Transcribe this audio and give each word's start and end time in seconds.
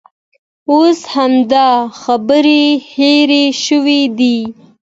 اوس 0.71 0.99
همدا 1.15 1.69
خبرې 2.01 2.63
هېرې 2.93 3.45
شوې 3.63 4.01
دي. 4.17 4.37